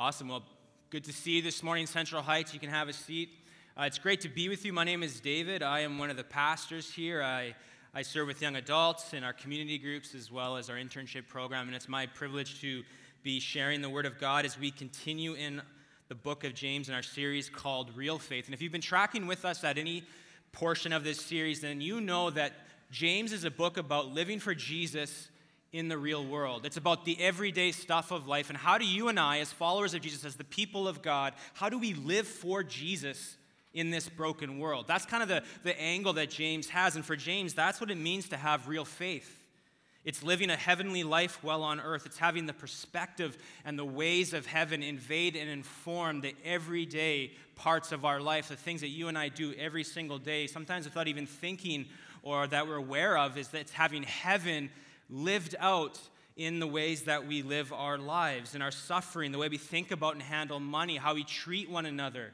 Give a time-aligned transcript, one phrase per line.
[0.00, 0.28] Awesome.
[0.28, 0.44] Well,
[0.90, 2.54] good to see you this morning, Central Heights.
[2.54, 3.30] You can have a seat.
[3.76, 4.72] Uh, it's great to be with you.
[4.72, 5.60] My name is David.
[5.60, 7.20] I am one of the pastors here.
[7.20, 7.56] I,
[7.92, 11.66] I serve with young adults in our community groups as well as our internship program,
[11.66, 12.84] and it's my privilege to
[13.24, 15.60] be sharing the Word of God as we continue in
[16.06, 18.44] the book of James in our series called Real Faith.
[18.44, 20.04] And if you've been tracking with us at any
[20.52, 22.52] portion of this series, then you know that
[22.92, 25.28] James is a book about living for Jesus
[25.72, 26.64] in the real world.
[26.64, 28.48] It's about the everyday stuff of life.
[28.48, 31.34] And how do you and I, as followers of Jesus, as the people of God,
[31.54, 33.36] how do we live for Jesus
[33.74, 34.86] in this broken world?
[34.88, 36.96] That's kind of the, the angle that James has.
[36.96, 39.34] And for James, that's what it means to have real faith.
[40.04, 42.06] It's living a heavenly life well on earth.
[42.06, 47.92] It's having the perspective and the ways of heaven invade and inform the everyday parts
[47.92, 51.08] of our life, the things that you and I do every single day, sometimes without
[51.08, 51.86] even thinking
[52.22, 54.70] or that we're aware of, is that it's having heaven
[55.10, 55.98] lived out
[56.36, 59.90] in the ways that we live our lives, in our suffering, the way we think
[59.90, 62.32] about and handle money, how we treat one another,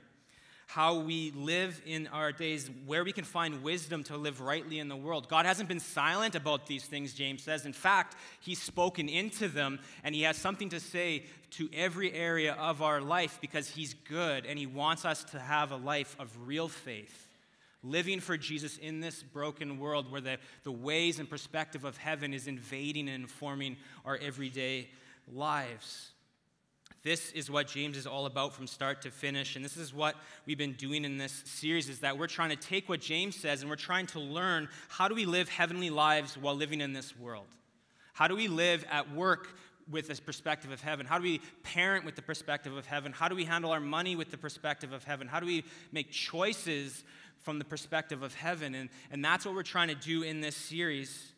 [0.66, 4.89] how we live in our days, where we can find wisdom to live rightly in
[4.89, 5.28] the world.
[5.28, 7.64] God hasn't been silent about these things, James says.
[7.64, 12.55] In fact, He's spoken into them, and He has something to say to every area
[12.55, 16.31] of our life because He's good and He wants us to have a life of
[16.47, 17.25] real faith
[17.84, 22.32] living for Jesus in this broken world where the, the ways and perspective of heaven
[22.34, 24.88] is invading and informing our everyday
[25.32, 26.10] lives.
[27.04, 29.56] This is what James is all about from start to finish.
[29.56, 32.56] And this is what we've been doing in this series is that we're trying to
[32.56, 36.38] take what James says and we're trying to learn how do we live heavenly lives
[36.38, 37.46] while living in this world?
[38.14, 39.48] How do we live at work
[39.91, 41.04] with this perspective of heaven?
[41.04, 43.12] How do we parent with the perspective of heaven?
[43.12, 45.28] How do we handle our money with the perspective of heaven?
[45.28, 47.04] How do we make choices
[47.45, 48.75] from the perspective of heaven.
[48.75, 51.33] And, and that's what we're trying to do in this series.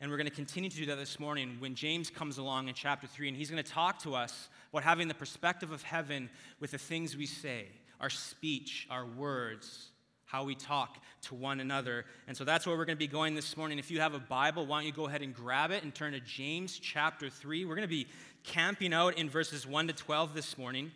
[0.00, 2.74] And we're going to continue to do that this morning when James comes along in
[2.74, 6.28] chapter 3, and he's going to talk to us about having the perspective of heaven
[6.58, 7.66] with the things we say,
[8.00, 9.92] our speech, our words,
[10.24, 12.04] how we talk to one another.
[12.26, 13.78] And so that's where we're going to be going this morning.
[13.78, 16.14] If you have a Bible, why don't you go ahead and grab it and turn
[16.14, 17.64] to James chapter 3.
[17.64, 18.08] We're going to be
[18.42, 20.90] camping out in verses 1 to 12 this morning.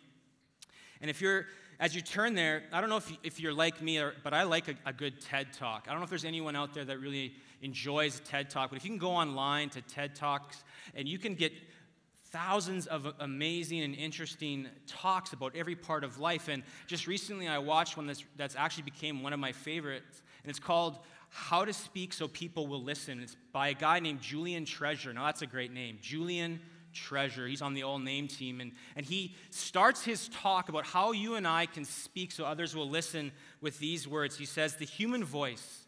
[0.99, 1.45] And if you're
[1.79, 4.43] as you turn there, I don't know if, if you're like me, or, but I
[4.43, 5.85] like a, a, good TED Talk.
[5.87, 8.77] I don't know if there's anyone out there that really enjoys a TED Talk, but
[8.77, 10.63] if you can go online to TED Talks
[10.95, 11.53] and you can get
[12.31, 16.47] thousands of amazing and interesting talks about every part of life.
[16.47, 20.49] And just recently, I watched one that's, that's actually became one of my favorites, and
[20.49, 20.99] it's called
[21.29, 23.21] How to Speak So People Will Listen.
[23.21, 25.13] It's by a guy named Julian Treasure.
[25.13, 25.99] Now, that's a great name.
[26.01, 26.59] Julian
[26.97, 27.47] treasure.
[27.47, 28.59] He's on the all name team.
[28.59, 32.75] And, and he starts his talk about how you and I can speak so others
[32.75, 33.31] will listen
[33.61, 34.37] with these words.
[34.37, 35.85] He says, The human voice,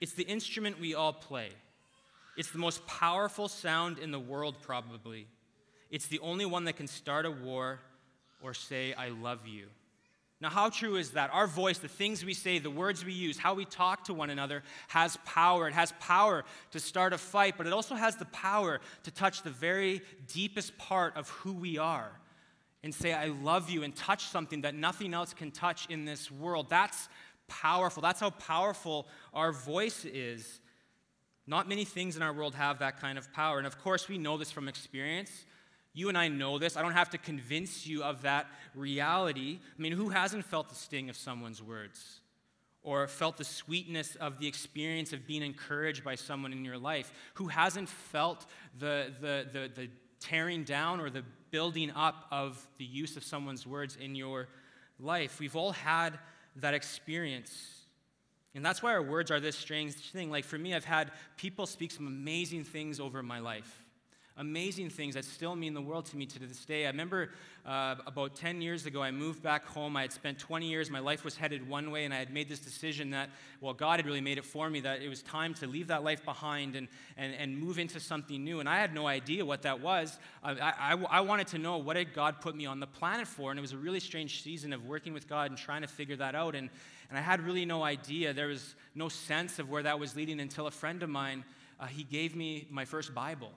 [0.00, 1.50] it's the instrument we all play.
[2.36, 5.26] It's the most powerful sound in the world, probably.
[5.90, 7.80] It's the only one that can start a war
[8.42, 9.66] or say, I love you.
[10.42, 11.30] Now, how true is that?
[11.32, 14.28] Our voice, the things we say, the words we use, how we talk to one
[14.28, 15.68] another has power.
[15.68, 19.42] It has power to start a fight, but it also has the power to touch
[19.42, 22.10] the very deepest part of who we are
[22.82, 26.28] and say, I love you, and touch something that nothing else can touch in this
[26.28, 26.68] world.
[26.68, 27.08] That's
[27.46, 28.02] powerful.
[28.02, 30.58] That's how powerful our voice is.
[31.46, 33.58] Not many things in our world have that kind of power.
[33.58, 35.44] And of course, we know this from experience.
[35.94, 36.76] You and I know this.
[36.76, 39.58] I don't have to convince you of that reality.
[39.78, 42.20] I mean, who hasn't felt the sting of someone's words?
[42.82, 47.12] Or felt the sweetness of the experience of being encouraged by someone in your life?
[47.34, 48.46] Who hasn't felt
[48.78, 53.66] the, the, the, the tearing down or the building up of the use of someone's
[53.66, 54.48] words in your
[54.98, 55.38] life?
[55.38, 56.18] We've all had
[56.56, 57.52] that experience.
[58.54, 60.30] And that's why our words are this strange thing.
[60.30, 63.81] Like for me, I've had people speak some amazing things over my life
[64.36, 66.86] amazing things that still mean the world to me to this day.
[66.86, 67.30] I remember
[67.66, 69.96] uh, about 10 years ago, I moved back home.
[69.96, 72.48] I had spent 20 years, my life was headed one way, and I had made
[72.48, 75.54] this decision that, well, God had really made it for me, that it was time
[75.54, 78.60] to leave that life behind and, and, and move into something new.
[78.60, 80.18] And I had no idea what that was.
[80.42, 83.50] I, I, I wanted to know what had God put me on the planet for,
[83.50, 86.16] and it was a really strange season of working with God and trying to figure
[86.16, 86.54] that out.
[86.54, 86.70] And,
[87.10, 88.32] and I had really no idea.
[88.32, 91.44] There was no sense of where that was leading until a friend of mine,
[91.78, 93.52] uh, he gave me my first Bible.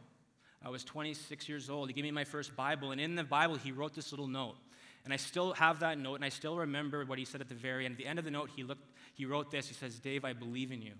[0.66, 1.90] I was 26 years old.
[1.90, 4.56] He gave me my first Bible, and in the Bible, he wrote this little note.
[5.04, 7.56] And I still have that note, and I still remember what he said at the
[7.56, 7.94] very end.
[7.94, 8.82] At the end of the note, he, looked,
[9.14, 9.68] he wrote this.
[9.68, 10.94] He says, Dave, I believe in you.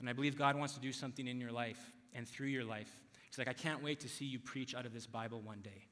[0.00, 1.78] And I believe God wants to do something in your life
[2.12, 2.90] and through your life.
[3.30, 5.86] He's like, I can't wait to see you preach out of this Bible one day.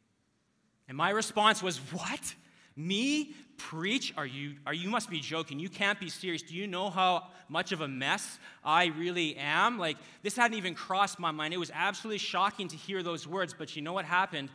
[0.88, 2.34] And my response was, What?
[2.76, 4.12] Me preach?
[4.16, 5.58] Are you, are you must be joking.
[5.58, 6.42] You can't be serious.
[6.42, 9.78] Do you know how much of a mess I really am?
[9.78, 11.54] Like, this hadn't even crossed my mind.
[11.54, 14.50] It was absolutely shocking to hear those words, but you know what happened?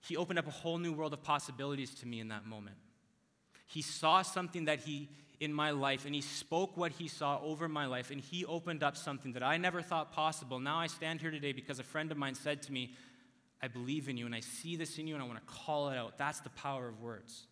[0.00, 2.76] He opened up a whole new world of possibilities to me in that moment.
[3.66, 5.08] He saw something that he
[5.40, 8.82] in my life and he spoke what he saw over my life and he opened
[8.82, 10.58] up something that I never thought possible.
[10.58, 12.94] Now I stand here today because a friend of mine said to me,
[13.62, 15.88] I believe in you and I see this in you and I want to call
[15.88, 16.16] it out.
[16.16, 17.46] That's the power of words.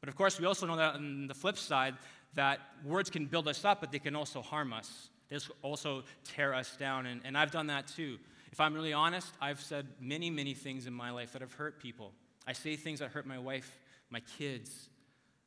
[0.00, 1.94] But of course, we also know that on the flip side,
[2.34, 5.08] that words can build us up, but they can also harm us.
[5.28, 7.06] They also tear us down.
[7.06, 8.18] And, and I've done that too.
[8.52, 11.80] If I'm really honest, I've said many, many things in my life that have hurt
[11.80, 12.12] people.
[12.46, 13.78] I say things that hurt my wife,
[14.10, 14.88] my kids,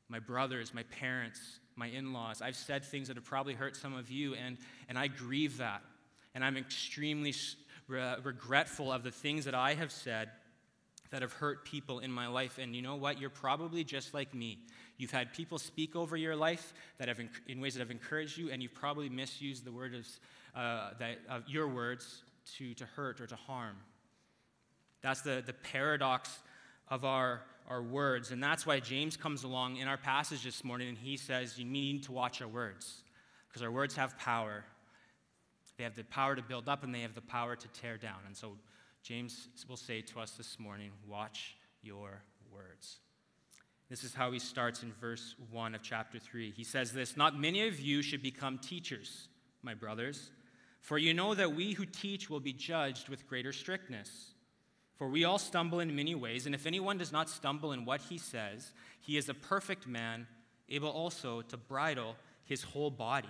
[0.09, 2.41] my brothers, my parents, my in laws.
[2.41, 4.57] I've said things that have probably hurt some of you, and,
[4.89, 5.81] and I grieve that.
[6.35, 7.33] And I'm extremely
[7.89, 10.29] re- regretful of the things that I have said
[11.11, 12.59] that have hurt people in my life.
[12.59, 13.19] And you know what?
[13.19, 14.59] You're probably just like me.
[14.97, 18.51] You've had people speak over your life that have in ways that have encouraged you,
[18.51, 20.07] and you've probably misused the word of,
[20.55, 22.23] uh, that, of your words
[22.57, 23.75] to, to hurt or to harm.
[25.01, 26.39] That's the, the paradox
[26.89, 28.31] of our, our words.
[28.31, 31.65] And that's why James comes along in our passage this morning and he says, You
[31.65, 33.03] need to watch our words
[33.47, 34.63] because our words have power.
[35.79, 38.17] They have the power to build up and they have the power to tear down.
[38.27, 38.57] And so
[39.01, 42.21] James will say to us this morning, Watch your
[42.53, 42.97] words.
[43.89, 46.51] This is how he starts in verse 1 of chapter 3.
[46.51, 49.29] He says this Not many of you should become teachers,
[49.61, 50.31] my brothers,
[50.81, 54.31] for you know that we who teach will be judged with greater strictness.
[54.97, 58.01] For we all stumble in many ways, and if anyone does not stumble in what
[58.01, 60.27] he says, he is a perfect man,
[60.67, 63.29] able also to bridle his whole body.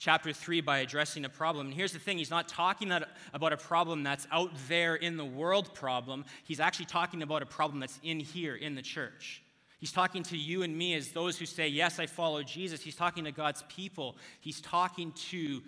[0.00, 1.66] chapter 3 by addressing a problem.
[1.66, 5.24] And here's the thing he's not talking about a problem that's out there in the
[5.24, 6.24] world problem.
[6.42, 9.42] He's actually talking about a problem that's in here in the church.
[9.78, 12.80] He's talking to you and me as those who say, Yes, I follow Jesus.
[12.80, 14.16] He's talking to God's people.
[14.40, 15.62] He's talking to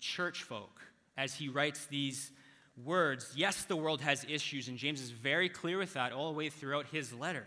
[0.00, 0.80] church folk
[1.16, 2.32] as he writes these
[2.84, 3.32] words.
[3.36, 6.50] Yes, the world has issues, and James is very clear with that all the way
[6.50, 7.46] throughout his letter.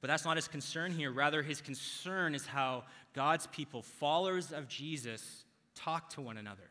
[0.00, 1.10] But that's not his concern here.
[1.10, 5.44] Rather, his concern is how God's people, followers of Jesus,
[5.74, 6.68] talk to one another.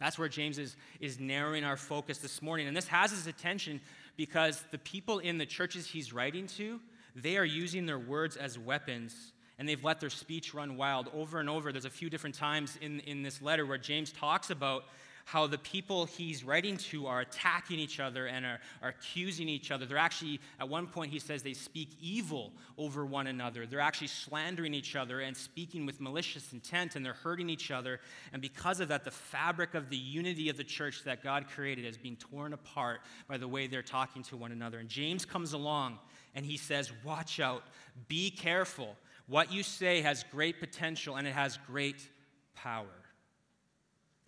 [0.00, 2.68] That's where James is, is narrowing our focus this morning.
[2.68, 3.80] And this has his attention
[4.16, 6.80] because the people in the churches he's writing to,
[7.14, 11.40] they are using their words as weapons and they've let their speech run wild over
[11.40, 11.72] and over.
[11.72, 14.84] There's a few different times in, in this letter where James talks about
[15.28, 19.70] how the people he's writing to are attacking each other and are, are accusing each
[19.70, 19.84] other.
[19.84, 23.66] They're actually, at one point, he says they speak evil over one another.
[23.66, 28.00] They're actually slandering each other and speaking with malicious intent, and they're hurting each other.
[28.32, 31.84] And because of that, the fabric of the unity of the church that God created
[31.84, 34.78] is being torn apart by the way they're talking to one another.
[34.78, 35.98] And James comes along
[36.34, 37.64] and he says, Watch out,
[38.08, 38.96] be careful.
[39.26, 42.08] What you say has great potential and it has great
[42.54, 42.86] power.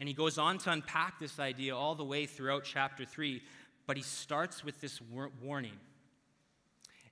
[0.00, 3.42] And he goes on to unpack this idea all the way throughout chapter 3,
[3.86, 4.98] but he starts with this
[5.42, 5.76] warning.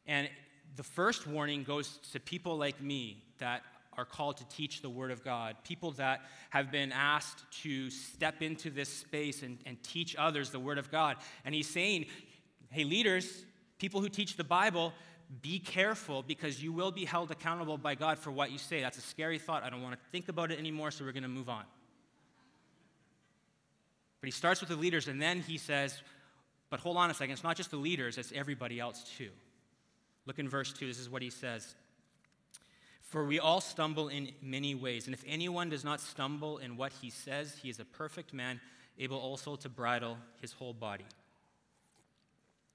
[0.06, 0.28] And
[0.74, 3.62] the first warning goes to people like me that
[3.98, 8.40] are called to teach the Word of God, people that have been asked to step
[8.42, 11.16] into this space and, and teach others the Word of God.
[11.44, 12.06] And he's saying,
[12.70, 13.44] hey, leaders,
[13.78, 14.94] people who teach the Bible,
[15.42, 18.80] be careful because you will be held accountable by God for what you say.
[18.80, 19.62] That's a scary thought.
[19.62, 21.64] I don't want to think about it anymore, so we're going to move on.
[24.28, 26.02] But he starts with the leaders and then he says,
[26.68, 29.30] but hold on a second, it's not just the leaders, it's everybody else too.
[30.26, 31.74] Look in verse 2, this is what he says.
[33.00, 36.92] For we all stumble in many ways, and if anyone does not stumble in what
[37.00, 38.60] he says, he is a perfect man,
[38.98, 41.06] able also to bridle his whole body.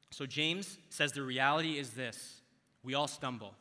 [0.10, 2.41] So James says the reality is this
[2.81, 3.53] we all stumble.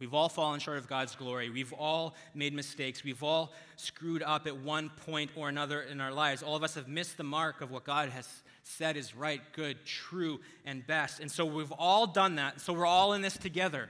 [0.00, 1.50] We've all fallen short of God's glory.
[1.50, 3.04] We've all made mistakes.
[3.04, 6.42] We've all screwed up at one point or another in our lives.
[6.42, 8.28] All of us have missed the mark of what God has
[8.64, 11.20] said is right, good, true, and best.
[11.20, 12.60] And so we've all done that.
[12.60, 13.88] So we're all in this together.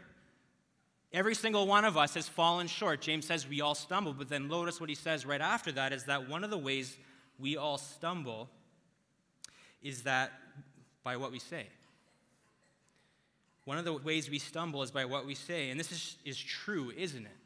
[1.13, 3.01] Every single one of us has fallen short.
[3.01, 6.05] James says we all stumble, but then notice what he says right after that is
[6.05, 6.99] that one of the ways
[7.39, 8.51] we all stumble
[9.81, 10.33] is that
[11.05, 11.67] by what we say.
[13.65, 15.71] One of the ways we stumble is by what we say.
[15.71, 17.37] And this is, is true, isn't it?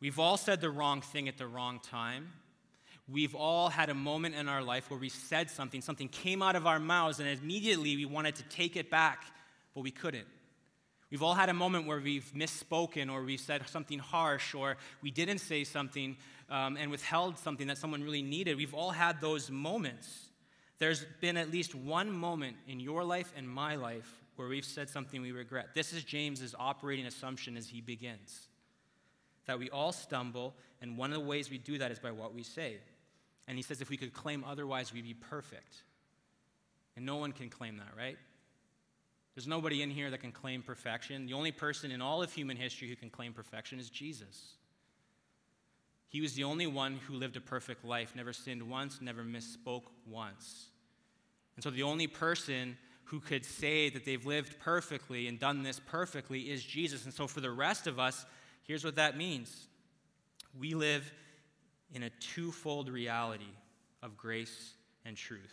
[0.00, 2.32] We've all said the wrong thing at the wrong time.
[3.06, 6.56] We've all had a moment in our life where we said something, something came out
[6.56, 9.24] of our mouths, and immediately we wanted to take it back,
[9.74, 10.26] but we couldn't.
[11.10, 15.10] We've all had a moment where we've misspoken or we've said something harsh or we
[15.10, 16.16] didn't say something
[16.48, 18.56] um, and withheld something that someone really needed.
[18.56, 20.08] We've all had those moments.
[20.78, 24.88] There's been at least one moment in your life and my life where we've said
[24.88, 25.74] something we regret.
[25.74, 28.48] This is James's operating assumption as he begins
[29.46, 32.34] that we all stumble, and one of the ways we do that is by what
[32.34, 32.78] we say.
[33.46, 35.82] And he says if we could claim otherwise, we'd be perfect.
[36.96, 38.16] And no one can claim that, right?
[39.34, 41.26] There's nobody in here that can claim perfection.
[41.26, 44.54] The only person in all of human history who can claim perfection is Jesus.
[46.08, 49.82] He was the only one who lived a perfect life, never sinned once, never misspoke
[50.06, 50.66] once.
[51.56, 55.80] And so the only person who could say that they've lived perfectly and done this
[55.86, 57.04] perfectly is Jesus.
[57.04, 58.24] And so for the rest of us,
[58.62, 59.68] here's what that means
[60.58, 61.12] we live
[61.92, 63.52] in a twofold reality
[64.02, 65.52] of grace and truth.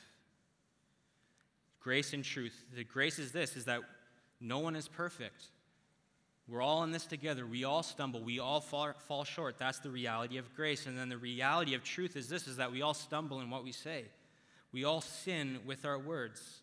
[1.79, 2.55] Grace and truth.
[2.75, 3.81] The grace is this is that
[4.39, 5.43] no one is perfect.
[6.48, 7.46] We're all in this together.
[7.46, 8.22] We all stumble.
[8.22, 9.58] We all fall, fall short.
[9.58, 10.86] That's the reality of grace.
[10.86, 13.63] And then the reality of truth is this is that we all stumble in what
[13.63, 14.05] we say.
[14.72, 16.61] We all sin with our words.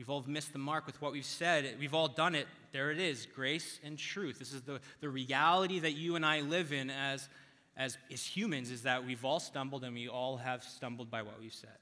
[0.00, 1.76] We've all missed the mark with what we've said.
[1.78, 2.46] We've all done it.
[2.72, 4.38] There it is grace and truth.
[4.38, 7.28] This is the, the reality that you and I live in as,
[7.76, 11.38] as, as humans, is that we've all stumbled and we all have stumbled by what
[11.38, 11.76] we've said.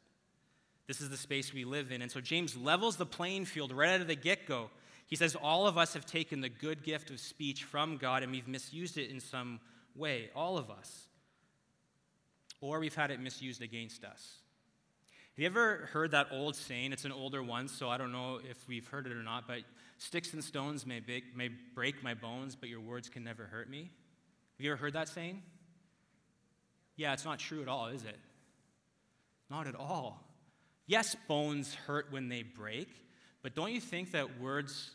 [0.89, 2.03] This is the space we live in.
[2.03, 4.69] And so James levels the playing field right out of the get go.
[5.07, 8.33] He says, All of us have taken the good gift of speech from God and
[8.33, 9.61] we've misused it in some
[9.95, 10.31] way.
[10.35, 11.07] All of us.
[12.61, 14.39] Or we've had it misused against us.
[15.39, 16.93] Have you ever heard that old saying?
[16.93, 19.59] It's an older one, so I don't know if we've heard it or not, but
[19.97, 23.71] sticks and stones may, break, may break my bones, but your words can never hurt
[23.71, 23.83] me.
[24.57, 25.41] Have you ever heard that saying?
[26.97, 28.19] Yeah, it's not true at all, is it?
[29.49, 30.25] Not at all.
[30.89, 32.89] Yes, bones hurt when they break,
[33.41, 34.91] but don't you think that words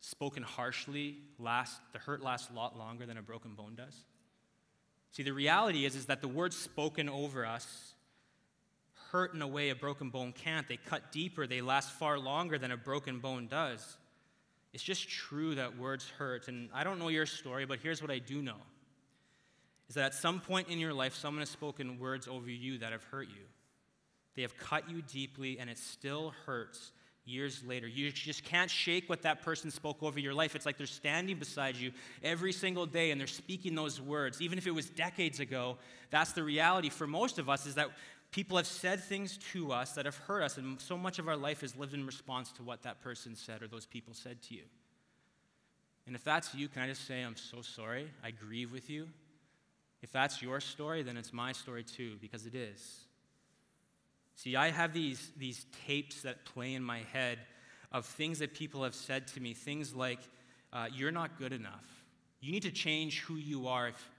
[0.00, 4.06] spoken harshly last, the hurt lasts a lot longer than a broken bone does?
[5.10, 7.91] See, the reality is, is that the words spoken over us
[9.12, 10.66] hurt in a way a broken bone can't.
[10.66, 13.98] They cut deeper, they last far longer than a broken bone does.
[14.72, 16.48] It's just true that words hurt.
[16.48, 18.56] And I don't know your story, but here's what I do know
[19.88, 22.92] is that at some point in your life, someone has spoken words over you that
[22.92, 23.44] have hurt you.
[24.34, 26.92] They have cut you deeply, and it still hurts
[27.24, 27.86] years later.
[27.86, 30.56] You just can't shake what that person spoke over your life.
[30.56, 31.92] It's like they're standing beside you
[32.22, 34.40] every single day and they're speaking those words.
[34.40, 35.76] Even if it was decades ago,
[36.10, 37.90] that's the reality for most of us is that
[38.32, 41.36] People have said things to us that have hurt us, and so much of our
[41.36, 44.54] life is lived in response to what that person said or those people said to
[44.54, 44.62] you.
[46.06, 48.10] And if that's you, can I just say, I'm so sorry?
[48.24, 49.06] I grieve with you.
[50.00, 53.04] If that's your story, then it's my story too, because it is.
[54.34, 57.38] See, I have these, these tapes that play in my head
[57.92, 60.20] of things that people have said to me, things like,
[60.72, 61.84] uh, You're not good enough.
[62.40, 64.10] You need to change who you are if,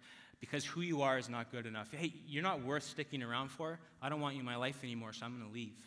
[0.43, 1.87] because who you are is not good enough.
[1.93, 3.79] Hey, you're not worth sticking around for.
[4.01, 5.77] I don't want you in my life anymore, so I'm going to leave.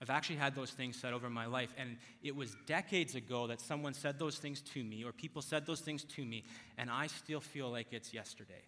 [0.00, 3.60] I've actually had those things said over my life, and it was decades ago that
[3.60, 6.44] someone said those things to me, or people said those things to me,
[6.78, 8.64] and I still feel like it's yesterday.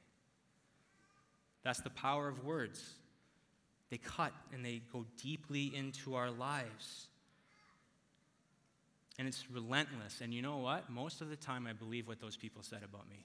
[1.64, 2.84] That's the power of words.
[3.88, 7.06] They cut and they go deeply into our lives.
[9.18, 10.20] And it's relentless.
[10.20, 10.90] And you know what?
[10.90, 13.24] Most of the time, I believe what those people said about me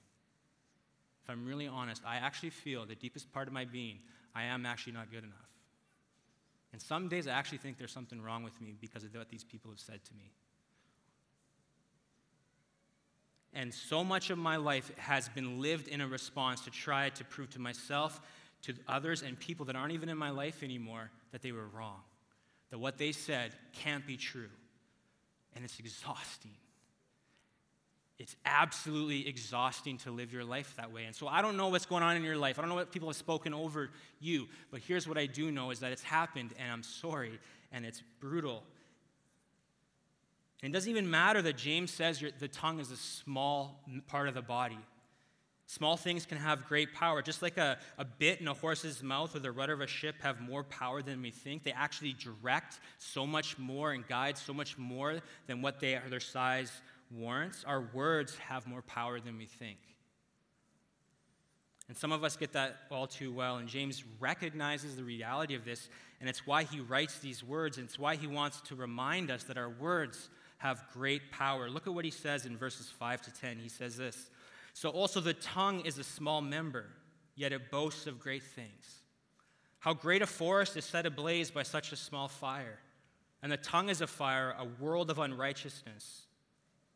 [1.22, 3.98] if I'm really honest, I actually feel the deepest part of my being,
[4.34, 5.36] I am actually not good enough.
[6.72, 9.44] And some days I actually think there's something wrong with me because of what these
[9.44, 10.32] people have said to me.
[13.54, 17.24] And so much of my life has been lived in a response to try to
[17.24, 18.20] prove to myself,
[18.62, 22.00] to others, and people that aren't even in my life anymore that they were wrong.
[22.70, 24.48] That what they said can't be true.
[25.54, 26.52] And it's exhausting
[28.18, 31.04] it's absolutely exhausting to live your life that way.
[31.04, 32.58] And so I don't know what's going on in your life.
[32.58, 33.90] I don't know what people have spoken over
[34.20, 34.48] you.
[34.70, 37.38] But here's what I do know is that it's happened and I'm sorry
[37.72, 38.62] and it's brutal.
[40.62, 44.34] And it doesn't even matter that James says the tongue is a small part of
[44.34, 44.78] the body.
[45.66, 47.22] Small things can have great power.
[47.22, 50.16] Just like a, a bit in a horse's mouth or the rudder of a ship
[50.20, 54.52] have more power than we think, they actually direct so much more and guide so
[54.52, 56.82] much more than what they, are their size
[57.14, 59.78] warrants, our words have more power than we think.
[61.88, 63.56] And some of us get that all too well.
[63.56, 65.88] And James recognizes the reality of this,
[66.20, 69.42] and it's why he writes these words, and it's why he wants to remind us
[69.44, 71.68] that our words have great power.
[71.68, 73.58] Look at what he says in verses 5 to 10.
[73.58, 74.30] He says this
[74.72, 76.86] So also the tongue is a small member,
[77.34, 79.02] yet it boasts of great things.
[79.80, 82.78] How great a forest is set ablaze by such a small fire.
[83.42, 86.22] And the tongue is a fire, a world of unrighteousness.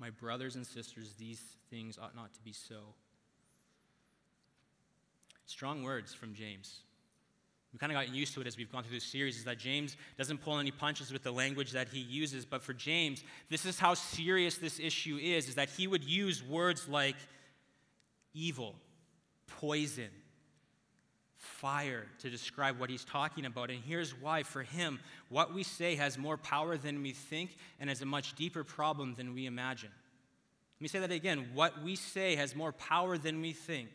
[0.00, 2.94] My brothers and sisters, these things ought not to be so.
[5.44, 6.80] Strong words from James.
[7.72, 9.58] We kind of got used to it as we've gone through this series is that
[9.58, 13.66] James doesn't pull any punches with the language that he uses, but for James, this
[13.66, 17.16] is how serious this issue is, is that he would use words like
[18.34, 18.74] evil,
[19.46, 20.08] poison,
[21.40, 23.70] fire to describe what he's talking about.
[23.70, 27.88] And here's why for him, what we say has more power than we think and
[27.88, 29.90] is a much deeper problem than we imagine.
[30.78, 31.48] Let me say that again.
[31.54, 33.88] What we say has more power than we think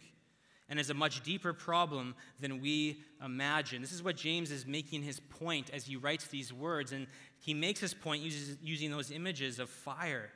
[0.70, 3.82] and is a much deeper problem than we imagine.
[3.82, 6.92] This is what James is making his point as he writes these words.
[6.94, 7.06] And
[7.40, 10.32] he makes his point using those images of fire.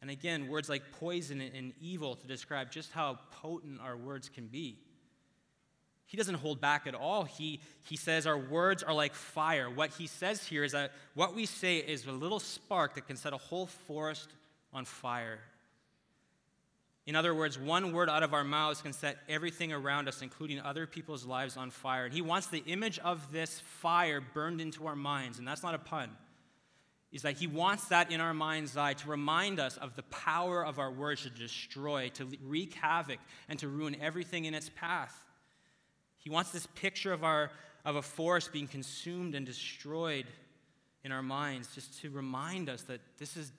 [0.00, 4.46] And again, words like poison and evil to describe just how potent our words can
[4.46, 4.78] be.
[6.12, 7.24] He doesn't hold back at all.
[7.24, 9.70] He, he says our words are like fire.
[9.70, 13.16] What he says here is that what we say is a little spark that can
[13.16, 14.28] set a whole forest
[14.74, 15.38] on fire.
[17.06, 20.60] In other words, one word out of our mouths can set everything around us, including
[20.60, 22.04] other people's lives, on fire.
[22.04, 25.74] And he wants the image of this fire burned into our minds, and that's not
[25.74, 26.10] a pun.
[27.10, 30.62] Is that he wants that in our mind's eye to remind us of the power
[30.62, 35.18] of our words to destroy, to wreak havoc, and to ruin everything in its path.
[36.22, 37.50] He wants this picture of, our,
[37.84, 40.26] of a forest being consumed and destroyed
[41.04, 43.50] in our minds just to remind us that this is,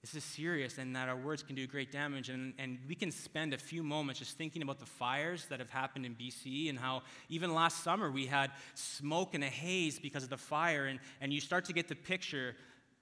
[0.00, 2.28] this is serious and that our words can do great damage.
[2.28, 5.68] And, and we can spend a few moments just thinking about the fires that have
[5.68, 10.22] happened in BC and how even last summer we had smoke and a haze because
[10.22, 10.86] of the fire.
[10.86, 12.54] And, and you start to get the picture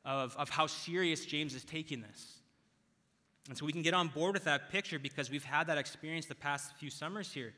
[0.06, 2.38] of, of how serious James is taking this.
[3.50, 6.24] And so we can get on board with that picture because we've had that experience
[6.24, 7.52] the past few summers here.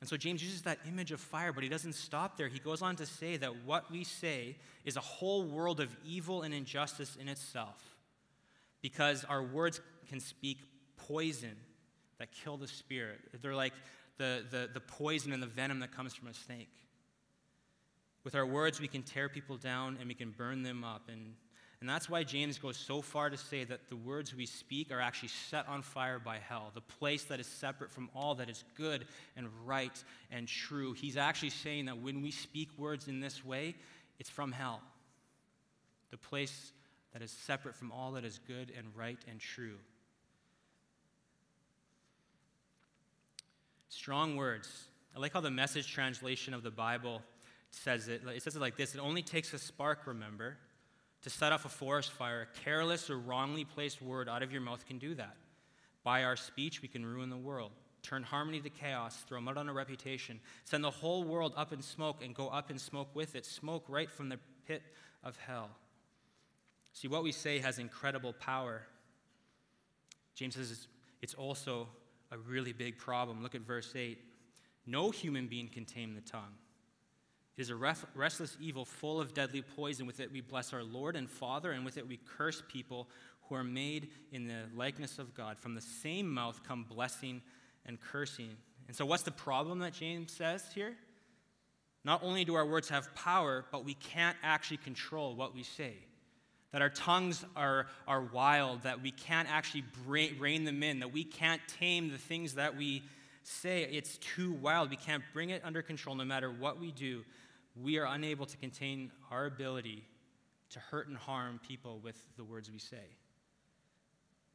[0.00, 2.48] And so James uses that image of fire, but he doesn't stop there.
[2.48, 6.42] He goes on to say that what we say is a whole world of evil
[6.42, 7.96] and injustice in itself,
[8.82, 10.58] because our words can speak
[10.96, 11.56] poison
[12.18, 13.20] that kill the spirit.
[13.40, 13.72] They're like
[14.18, 16.70] the, the, the poison and the venom that comes from a snake.
[18.24, 21.08] With our words, we can tear people down and we can burn them up.
[21.08, 21.34] And
[21.80, 25.00] and that's why James goes so far to say that the words we speak are
[25.00, 28.64] actually set on fire by hell, the place that is separate from all that is
[28.76, 30.94] good and right and true.
[30.94, 33.74] He's actually saying that when we speak words in this way,
[34.18, 34.80] it's from hell,
[36.10, 36.72] the place
[37.12, 39.76] that is separate from all that is good and right and true.
[43.90, 44.86] Strong words.
[45.14, 47.20] I like how the message translation of the Bible
[47.70, 48.22] says it.
[48.26, 50.56] It says it like this It only takes a spark, remember
[51.26, 54.60] to set off a forest fire, a careless or wrongly placed word out of your
[54.60, 55.34] mouth can do that.
[56.04, 59.68] By our speech, we can ruin the world, turn harmony to chaos, throw mud on
[59.68, 63.34] a reputation, send the whole world up in smoke and go up in smoke with
[63.34, 64.84] it, smoke right from the pit
[65.24, 65.70] of hell.
[66.92, 68.82] See, what we say has incredible power.
[70.36, 70.86] James says
[71.22, 71.88] it's also
[72.30, 73.42] a really big problem.
[73.42, 74.16] Look at verse 8.
[74.86, 76.54] No human being can tame the tongue.
[77.56, 80.06] It is a restless evil full of deadly poison.
[80.06, 83.08] With it we bless our Lord and Father, and with it we curse people
[83.48, 85.58] who are made in the likeness of God.
[85.58, 87.40] From the same mouth come blessing
[87.86, 88.50] and cursing.
[88.88, 90.96] And so, what's the problem that James says here?
[92.04, 95.94] Not only do our words have power, but we can't actually control what we say.
[96.72, 101.24] That our tongues are, are wild, that we can't actually rein them in, that we
[101.24, 103.02] can't tame the things that we
[103.44, 103.84] say.
[103.84, 104.90] It's too wild.
[104.90, 107.24] We can't bring it under control no matter what we do
[107.82, 110.04] we are unable to contain our ability
[110.70, 113.04] to hurt and harm people with the words we say.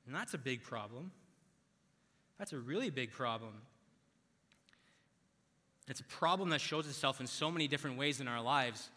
[0.05, 1.11] And that's a big problem.
[2.39, 3.53] That's a really big problem.
[5.87, 8.89] It's a problem that shows itself in so many different ways in our lives.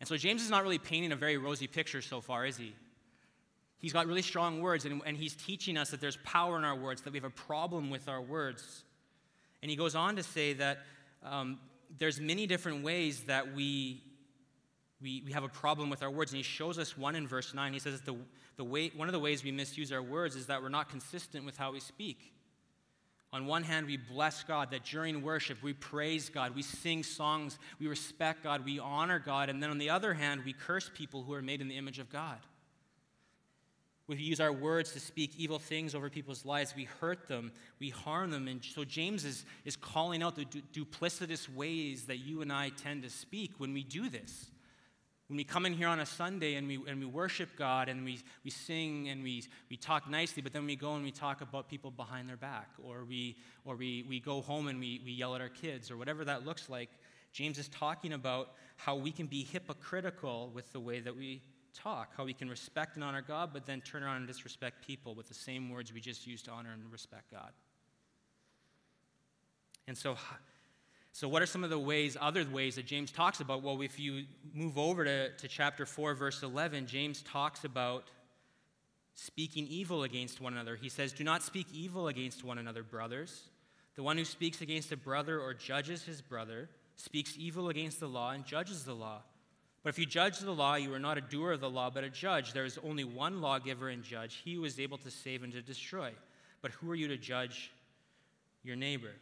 [0.00, 2.74] And so James is not really painting a very rosy picture so far, is he?
[3.78, 6.76] He's got really strong words, and, and he's teaching us that there's power in our
[6.76, 8.84] words, that we have a problem with our words.
[9.62, 10.78] And he goes on to say that
[11.24, 11.58] um,
[11.98, 14.02] there's many different ways that we,
[15.00, 16.32] we, we have a problem with our words.
[16.32, 17.72] And he shows us one in verse 9.
[17.72, 18.16] He says the,
[18.56, 21.44] the way, one of the ways we misuse our words is that we're not consistent
[21.44, 22.32] with how we speak.
[23.32, 27.58] On one hand, we bless God, that during worship we praise God, we sing songs,
[27.78, 29.50] we respect God, we honor God.
[29.50, 31.98] And then on the other hand, we curse people who are made in the image
[31.98, 32.38] of God.
[34.08, 36.74] We use our words to speak evil things over people's lives.
[36.76, 38.46] We hurt them, we harm them.
[38.46, 42.68] And so James is, is calling out the du- duplicitous ways that you and I
[42.68, 44.50] tend to speak when we do this.
[45.28, 48.04] When we come in here on a Sunday and we, and we worship God and
[48.04, 51.40] we, we sing and we, we talk nicely, but then we go and we talk
[51.40, 55.10] about people behind their back, or we, or we, we go home and we, we
[55.10, 56.90] yell at our kids, or whatever that looks like,
[57.32, 61.42] James is talking about how we can be hypocritical with the way that we
[61.76, 65.14] talk, how we can respect and honor God, but then turn around and disrespect people
[65.14, 67.52] with the same words we just used to honor and respect God.
[69.88, 70.16] And so,
[71.12, 73.62] so what are some of the ways, other ways that James talks about?
[73.62, 78.04] Well, if you move over to, to chapter 4, verse 11, James talks about
[79.14, 80.76] speaking evil against one another.
[80.76, 83.48] He says, Do not speak evil against one another, brothers.
[83.94, 88.08] The one who speaks against a brother or judges his brother speaks evil against the
[88.08, 89.22] law and judges the law.
[89.86, 92.02] But if you judge the law, you are not a doer of the law, but
[92.02, 92.52] a judge.
[92.52, 95.62] There is only one lawgiver and judge, he who is able to save and to
[95.62, 96.10] destroy.
[96.60, 97.70] But who are you to judge
[98.64, 99.12] your neighbor?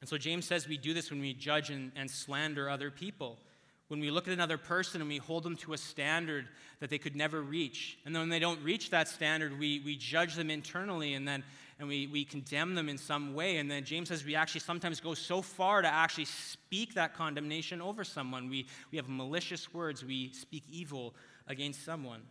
[0.00, 3.38] And so James says we do this when we judge and, and slander other people.
[3.86, 6.48] When we look at another person and we hold them to a standard
[6.80, 7.96] that they could never reach.
[8.04, 11.44] And then when they don't reach that standard, we, we judge them internally and then
[11.84, 13.58] and we, we condemn them in some way.
[13.58, 17.82] And then James says we actually sometimes go so far to actually speak that condemnation
[17.82, 18.48] over someone.
[18.48, 21.14] We, we have malicious words, we speak evil
[21.46, 22.22] against someone.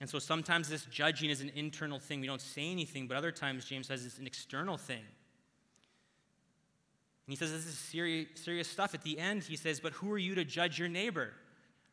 [0.00, 2.20] And so sometimes this judging is an internal thing.
[2.20, 4.96] We don't say anything, but other times James says it's an external thing.
[4.96, 5.06] And
[7.28, 8.94] he says this is serious, serious stuff.
[8.94, 11.34] At the end, he says, But who are you to judge your neighbor?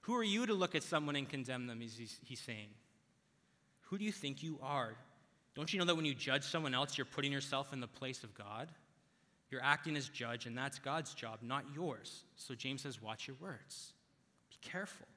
[0.01, 1.81] Who are you to look at someone and condemn them?
[1.81, 2.69] He's, he's saying.
[3.81, 4.95] Who do you think you are?
[5.57, 8.23] Don't you know that when you judge someone else, you're putting yourself in the place
[8.23, 8.69] of God?
[9.49, 12.23] You're acting as judge, and that's God's job, not yours.
[12.35, 13.93] So James says, watch your words.
[14.51, 15.07] Be careful.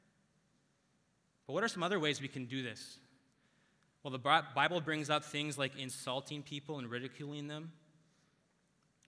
[1.47, 2.97] But what are some other ways we can do this?
[4.03, 7.73] Well, the Bible brings up things like insulting people and ridiculing them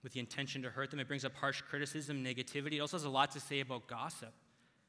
[0.03, 0.99] with the intention to hurt them.
[0.99, 2.73] It brings up harsh criticism, negativity.
[2.73, 4.33] It also has a lot to say about gossip,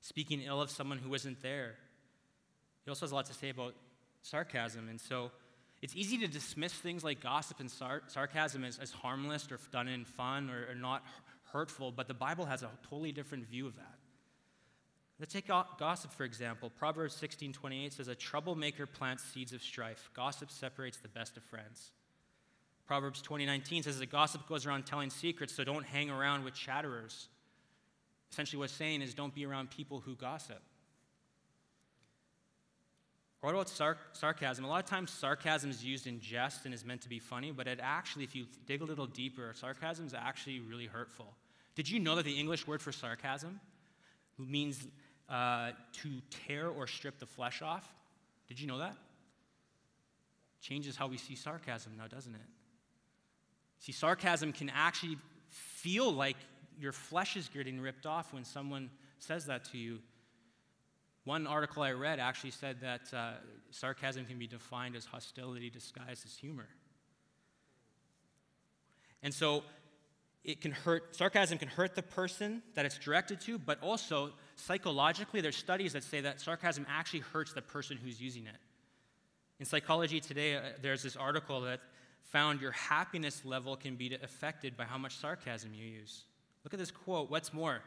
[0.03, 1.77] speaking ill of someone who isn't there.
[2.87, 3.75] It also has a lot to say about
[4.21, 4.91] sarcasm.
[4.91, 5.31] And so
[5.85, 9.87] it's easy to dismiss things like gossip and sar- sarcasm as, as, harmless or done
[9.87, 11.05] in fun or, or, not
[11.53, 13.99] hurtful, but the Bible has a totally different view of that.
[15.21, 16.71] Let's take gossip, for example.
[16.71, 20.09] Proverbs 16:28 says, "A troublemaker plants seeds of strife.
[20.15, 21.93] Gossip separates the best of friends."
[22.87, 27.29] Proverbs 20:19 says, "A gossip goes around telling secrets, so don't hang around with chatterers."
[28.33, 30.63] Essentially, what's saying is, don't be around people who gossip.
[33.45, 34.65] What about sar- sarcasm?
[34.65, 37.53] A lot of times, sarcasm is used in jest and is meant to be funny,
[37.53, 41.27] but it actually, if you dig a little deeper, sarcasm is actually really hurtful.
[41.75, 43.61] Did you know that the English word for sarcasm
[44.39, 44.87] means
[45.29, 47.87] uh, to tear or strip the flesh off?
[48.49, 48.97] Did you know that?
[50.63, 52.41] Changes how we see sarcasm now, doesn't it?
[53.79, 55.19] See, sarcasm can actually
[55.51, 56.39] feel like
[56.81, 59.99] your flesh is getting ripped off when someone says that to you.
[61.25, 63.33] One article I read actually said that uh,
[63.71, 66.69] sarcasm can be defined as hostility disguised as humor.
[69.23, 69.63] And so
[70.45, 75.41] it can hurt, sarcasm can hurt the person that it's directed to, but also psychologically,
[75.41, 78.57] there's studies that say that sarcasm actually hurts the person who's using it.
[79.59, 81.81] In Psychology Today, uh, there's this article that
[82.23, 86.25] found your happiness level can be affected by how much sarcasm you use.
[86.65, 87.81] Look at this quote What's more,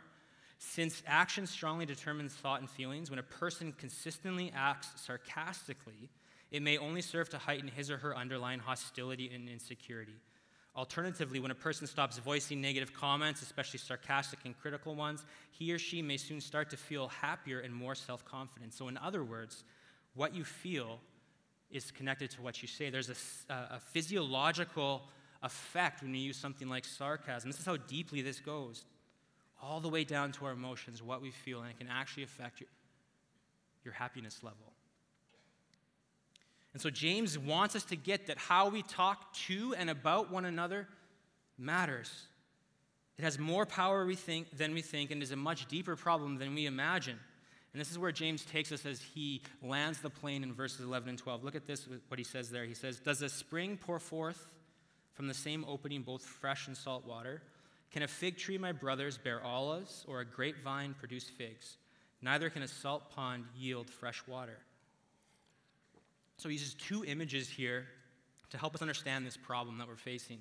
[0.60, 6.10] since action strongly determines thought and feelings, when a person consistently acts sarcastically,
[6.52, 10.16] it may only serve to heighten his or her underlying hostility and insecurity.
[10.76, 15.80] Alternatively, when a person stops voicing negative comments, especially sarcastic and critical ones, he or
[15.80, 18.74] she may soon start to feel happier and more self confident.
[18.74, 19.64] So, in other words,
[20.14, 21.00] what you feel
[21.72, 22.90] is connected to what you say.
[22.90, 25.02] There's a, a, physiological
[25.44, 27.50] effect when you use something like sarcasm.
[27.50, 28.86] This is how deeply this goes
[29.62, 32.60] all the way down to our emotions, what we feel, and it can actually affect
[32.62, 32.70] your,
[33.84, 34.74] your happiness level.
[36.74, 40.46] And so James wants us to get that how we talk to and about one
[40.46, 40.88] another
[41.58, 42.12] matters.
[43.18, 46.38] It has more power we think, than we think and is a much deeper problem
[46.38, 47.18] than we imagine.
[47.74, 51.10] And this is where James takes us as he lands the plane in verses 11
[51.10, 51.44] and 12.
[51.44, 52.66] Look at this, what he says there.
[52.66, 54.48] He says, Does a spring pour forth
[55.14, 57.42] from the same opening both fresh and salt water?
[57.98, 61.78] Can a fig tree, my brothers, bear olives, or a grapevine produce figs?
[62.22, 64.60] Neither can a salt pond yield fresh water.
[66.38, 67.88] So he uses two images here
[68.52, 70.38] to help us understand this problem that we're facing.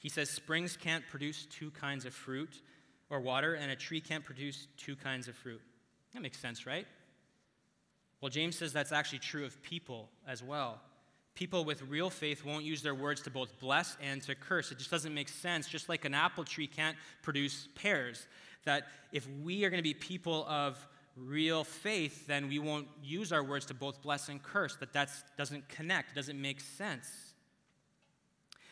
[0.00, 2.60] He says springs can't produce two kinds of fruit
[3.08, 5.62] or water, and a tree can't produce two kinds of fruit.
[6.12, 6.86] That makes sense, right?
[8.20, 10.78] Well, James says that's actually true of people as well.
[11.34, 14.70] People with real faith won't use their words to both bless and to curse.
[14.70, 15.66] It just doesn't make sense.
[15.66, 18.26] Just like an apple tree can't produce pears,
[18.64, 23.32] that if we are going to be people of real faith, then we won't use
[23.32, 24.76] our words to both bless and curse.
[24.76, 27.08] That that doesn't connect, doesn't make sense.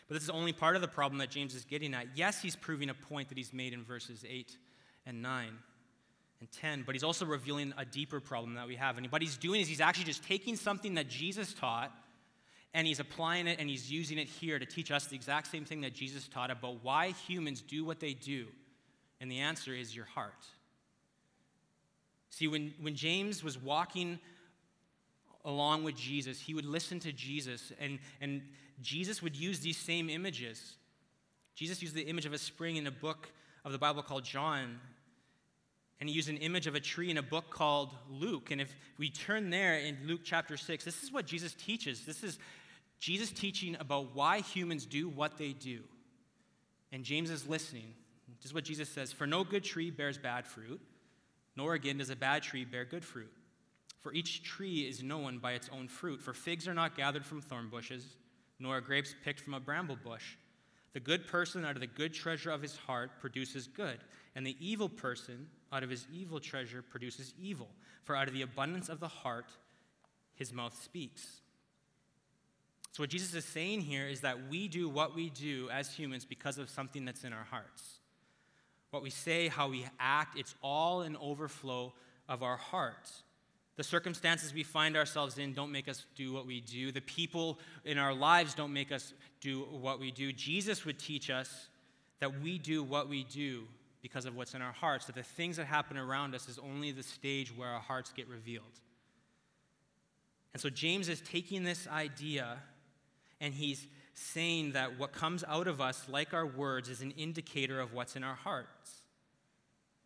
[0.09, 2.07] But this is only part of the problem that James is getting at.
[2.17, 4.57] Yes, he's proving a point that he's made in verses 8
[5.07, 5.49] and 9
[6.41, 8.99] and 10, but he's also revealing a deeper problem that we have.
[8.99, 11.93] And what he's doing is he's actually just taking something that Jesus taught
[12.73, 15.65] and he's applying it and he's using it here to teach us the exact same
[15.65, 18.47] thing that Jesus taught about why humans do what they do.
[19.21, 20.47] And the answer is your heart.
[22.31, 24.19] See, when, when James was walking
[25.45, 28.43] along with Jesus, he would listen to Jesus, and, and
[28.81, 30.77] Jesus would use these same images.
[31.55, 33.31] Jesus used the image of a spring in a book
[33.65, 34.79] of the Bible called John,
[35.99, 38.51] and he used an image of a tree in a book called Luke.
[38.51, 42.07] And if we turn there in Luke chapter 6, this is what Jesus teaches.
[42.07, 42.39] This is
[43.01, 45.81] Jesus teaching about why humans do what they do.
[46.93, 47.95] And James is listening.
[48.37, 50.81] This is what Jesus says For no good tree bears bad fruit,
[51.57, 53.33] nor again does a bad tree bear good fruit.
[54.03, 56.23] For each tree is known by its own fruit.
[56.23, 58.17] For figs are not gathered from thorn bushes,
[58.59, 60.37] nor are grapes picked from a bramble bush.
[60.93, 63.99] The good person out of the good treasure of his heart produces good,
[64.35, 67.69] and the evil person out of his evil treasure produces evil.
[68.05, 69.51] For out of the abundance of the heart,
[70.35, 71.43] his mouth speaks.
[72.93, 76.25] So, what Jesus is saying here is that we do what we do as humans
[76.25, 78.01] because of something that's in our hearts.
[78.91, 81.93] What we say, how we act, it's all an overflow
[82.29, 83.23] of our hearts.
[83.77, 86.91] The circumstances we find ourselves in don't make us do what we do.
[86.93, 90.33] The people in our lives don't make us do what we do.
[90.33, 91.69] Jesus would teach us
[92.19, 93.63] that we do what we do
[94.03, 96.91] because of what's in our hearts, that the things that happen around us is only
[96.91, 98.81] the stage where our hearts get revealed.
[100.53, 102.59] And so James is taking this idea
[103.41, 107.81] and he's saying that what comes out of us, like our words, is an indicator
[107.81, 109.03] of what's in our hearts.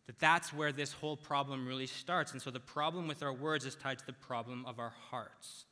[0.07, 2.31] That that's where this whole problem really starts.
[2.31, 5.65] And so the problem with our words is tied to the problem of our hearts.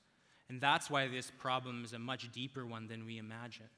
[0.50, 3.70] And that's why this problem is a much deeper one than we imagine.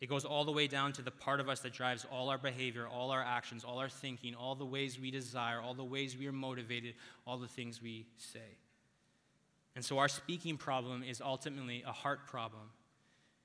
[0.00, 2.38] It goes all the way down to the part of us that drives all our
[2.38, 6.16] behavior, all our actions, all our thinking, all the ways we desire, all the ways
[6.16, 6.94] we are motivated,
[7.26, 8.58] all the things we say.
[9.76, 12.70] And so our speaking problem is ultimately a heart problem.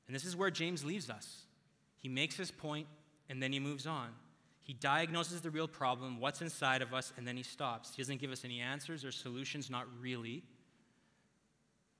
[0.10, 1.44] And this is where James leaves us.
[2.00, 2.88] He makes his point
[3.30, 4.10] and then he moves on.
[4.64, 7.94] He diagnoses the real problem, what's inside of us, and then he stops.
[7.96, 10.42] He doesn't give us any answers or solutions, not really.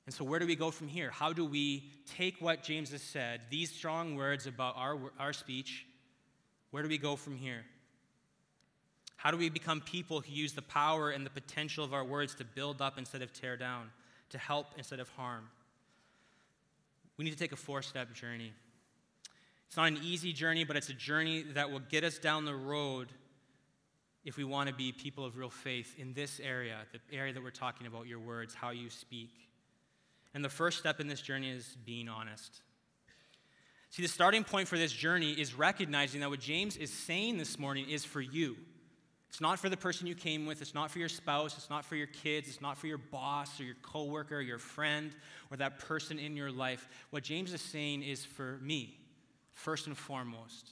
[0.08, 1.12] And so, where do we go from here?
[1.12, 1.84] How do we
[2.18, 5.86] take what James has said, these strong words about our, our speech,
[6.72, 7.64] where do we go from here?
[9.18, 12.34] How do we become people who use the power and the potential of our words
[12.36, 13.92] to build up instead of tear down,
[14.30, 15.50] to help instead of harm?
[17.20, 18.54] We need to take a four step journey.
[19.68, 22.56] It's not an easy journey, but it's a journey that will get us down the
[22.56, 23.10] road
[24.24, 27.44] if we want to be people of real faith in this area, the area that
[27.44, 29.32] we're talking about, your words, how you speak.
[30.34, 32.62] And the first step in this journey is being honest.
[33.90, 37.60] See, the starting point for this journey is recognizing that what James is saying this
[37.60, 38.56] morning is for you.
[39.30, 41.86] It's not for the person you came with, it's not for your spouse, it's not
[41.86, 45.12] for your kids, it's not for your boss or your coworker or your friend
[45.52, 46.90] or that person in your life.
[47.12, 48.98] What James is saying is for me,
[49.54, 50.72] first and foremost.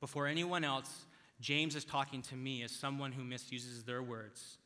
[0.00, 1.04] Before anyone else,
[1.40, 4.56] James is talking to me as someone who misuses their words.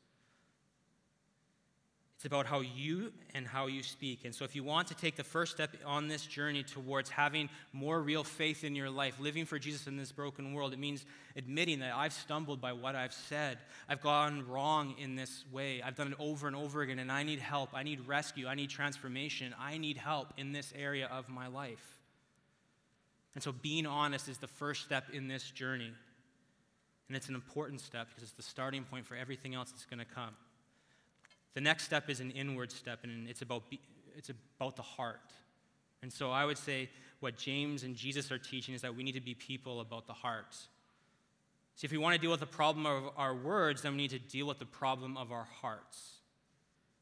[2.25, 4.25] It's about how you and how you speak.
[4.25, 7.51] And so, if you want to take the first step on this journey towards having
[7.75, 11.05] more real faith in your life, living for Jesus in this broken world, it means
[11.37, 13.59] admitting that I've stumbled by what I've said.
[13.91, 15.83] I've gone wrong in this way.
[15.83, 17.75] I've done it over and over again, and I need help.
[17.75, 18.47] I need rescue.
[18.47, 19.55] I need transformation.
[19.61, 21.99] I need help in this area of my life.
[23.35, 25.93] And so, being honest is the first step in this journey.
[27.09, 29.99] And it's an important step because it's the starting point for everything else that's going
[29.99, 30.35] to come.
[31.55, 33.81] The next step is an inward step, and it's about, be,
[34.17, 35.33] it's about the heart.
[36.03, 36.91] And so I would say
[37.21, 40.13] what James and Jesus are teaching is that we need to be people about the
[40.13, 40.55] heart.
[41.77, 44.11] See, if we want to deal with the problem of our words, then we need
[44.11, 46.19] to deal with the problem of our hearts.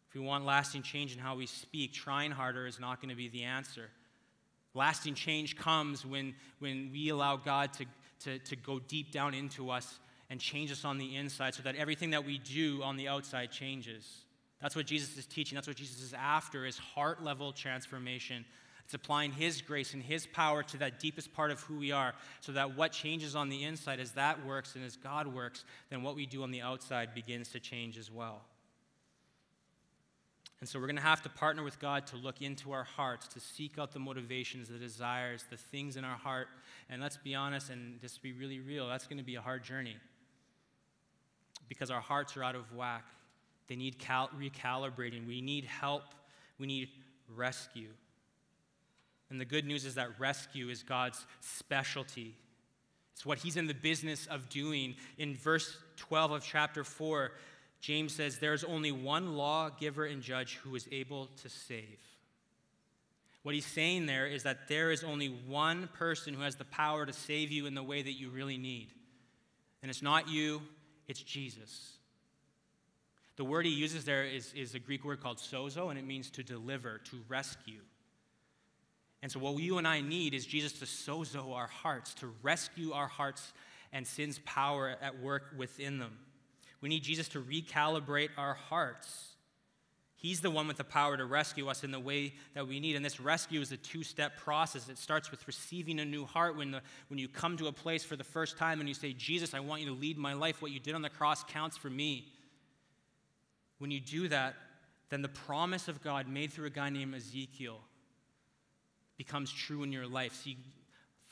[0.09, 3.17] If we want lasting change in how we speak, trying harder is not going to
[3.17, 3.89] be the answer.
[4.75, 7.87] Lasting change comes when, when we allow God to,
[8.25, 9.99] to, to go deep down into us
[10.31, 13.51] and change us on the inside so that everything that we do on the outside
[13.51, 14.25] changes.
[14.63, 15.57] That's what Jesus is teaching.
[15.57, 18.45] That's what Jesus is after is heart level transformation.
[18.85, 22.15] It's applying his grace and his power to that deepest part of who we are
[22.41, 26.03] so that what changes on the inside as that works and as God works, then
[26.03, 28.43] what we do on the outside begins to change as well.
[30.61, 33.27] And so we're going to have to partner with God to look into our hearts,
[33.29, 36.47] to seek out the motivations, the desires, the things in our heart.
[36.89, 39.65] And let's be honest and just be really real, that's going to be a hard
[39.65, 39.97] journey
[41.69, 43.05] because our hearts are out of whack.
[43.73, 45.27] They need cal- recalibrating.
[45.27, 46.03] We need help.
[46.59, 46.91] We need
[47.35, 47.89] rescue.
[49.31, 52.37] And the good news is that rescue is God's specialty.
[53.15, 54.95] It's what he's in the business of doing.
[55.17, 57.33] In verse 12 of chapter 4,
[57.81, 61.99] James says, There's only one lawgiver and judge who is able to save.
[63.43, 67.07] What he's saying there is that there is only one person who has the power
[67.07, 68.89] to save you in the way that you really need.
[69.81, 70.61] And it's not you,
[71.09, 71.97] it's Jesus.
[73.43, 76.31] The word he uses there is, is a Greek word called sozo, and it means
[76.31, 77.81] to deliver, to rescue.
[79.21, 82.93] And so, what you and I need is Jesus to sozo our hearts, to rescue
[82.93, 83.53] our hearts
[83.93, 86.19] and sin's power at work within them.
[86.81, 89.31] We need Jesus to recalibrate our hearts.
[90.15, 92.95] He's the one with the power to rescue us in the way that we need.
[92.95, 94.89] And this rescue is a two step process.
[94.89, 96.57] It starts with receiving a new heart.
[96.57, 99.13] When, the, when you come to a place for the first time and you say,
[99.13, 100.63] Jesus, I want you to lead my life.
[100.63, 102.32] What you did on the cross counts for me.
[103.83, 104.55] When you do that,
[105.09, 107.81] then the promise of God made through a guy named Ezekiel
[109.17, 110.33] becomes true in your life.
[110.35, 110.57] See,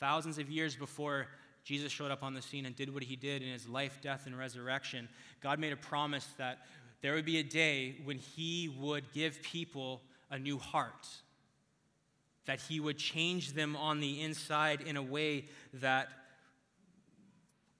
[0.01, 1.27] thousands of years before
[1.63, 4.23] Jesus showed up on the scene and did what he did in his life, death,
[4.25, 5.07] and resurrection,
[5.39, 6.57] God made a promise that
[6.99, 11.07] there would be a day when he would give people a new heart,
[12.47, 16.09] that he would change them on the inside in a way that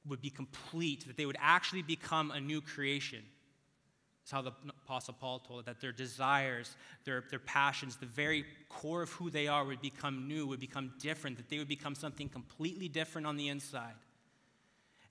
[0.07, 3.21] would be complete, that they would actually become a new creation.
[4.32, 4.54] It's how the
[4.86, 9.30] Apostle Paul told it that their desires, their, their passions, the very core of who
[9.30, 13.28] they are would become new, would become different, that they would become something completely different
[13.28, 13.91] on the inside.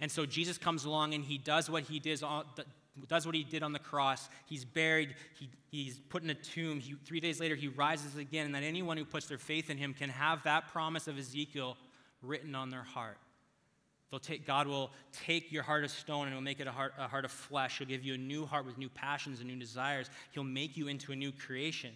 [0.00, 2.22] And so Jesus comes along and he does what he did,
[3.09, 4.30] does what he did on the cross.
[4.46, 6.80] He's buried, he, he's put in a tomb.
[6.80, 9.76] He, three days later, he rises again, and that anyone who puts their faith in
[9.76, 11.76] him can have that promise of Ezekiel
[12.22, 13.18] written on their heart.
[14.10, 16.94] They'll take, God will take your heart of stone and he'll make it a heart,
[16.98, 17.78] a heart of flesh.
[17.78, 20.10] He'll give you a new heart with new passions and new desires.
[20.32, 21.92] He'll make you into a new creation.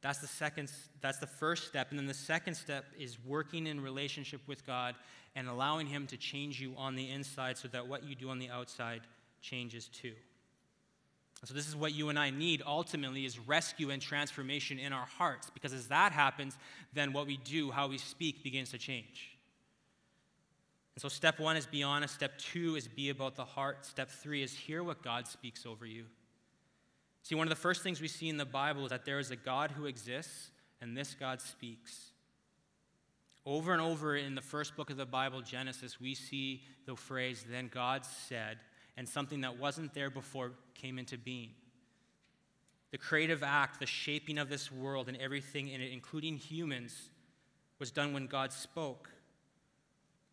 [0.00, 1.90] That's the second, that's the first step.
[1.90, 4.94] And then the second step is working in relationship with God
[5.34, 8.38] and allowing Him to change you on the inside so that what you do on
[8.38, 9.02] the outside
[9.42, 10.12] changes too.
[11.44, 15.04] So, this is what you and I need ultimately is rescue and transformation in our
[15.04, 15.50] hearts.
[15.52, 16.56] Because as that happens,
[16.94, 19.35] then what we do, how we speak, begins to change.
[20.96, 22.14] And so, step one is be honest.
[22.14, 23.84] Step two is be about the heart.
[23.84, 26.06] Step three is hear what God speaks over you.
[27.22, 29.30] See, one of the first things we see in the Bible is that there is
[29.30, 32.12] a God who exists, and this God speaks.
[33.44, 37.44] Over and over in the first book of the Bible, Genesis, we see the phrase,
[37.46, 38.58] then God said,
[38.96, 41.50] and something that wasn't there before came into being.
[42.90, 47.10] The creative act, the shaping of this world and everything in it, including humans,
[47.78, 49.10] was done when God spoke.